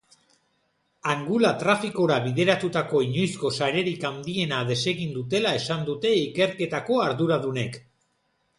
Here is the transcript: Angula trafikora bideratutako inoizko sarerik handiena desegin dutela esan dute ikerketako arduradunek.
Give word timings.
Angula 1.11 1.49
trafikora 1.63 2.17
bideratutako 2.23 3.01
inoizko 3.09 3.53
sarerik 3.59 4.07
handiena 4.11 4.63
desegin 4.73 5.13
dutela 5.21 5.55
esan 5.61 5.87
dute 5.93 6.17
ikerketako 6.25 7.01
arduradunek. 7.09 7.81